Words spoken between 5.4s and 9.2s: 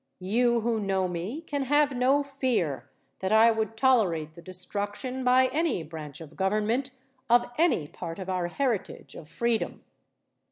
any branch of government of any part of our heritage